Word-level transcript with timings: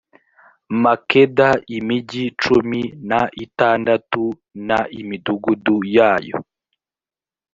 makeda 0.83 1.49
imigi 1.77 2.25
cumi 2.41 2.81
n 3.09 3.11
itandatu 3.45 4.23
n 4.67 4.69
imidugudu 5.01 5.75
yayo 5.95 6.37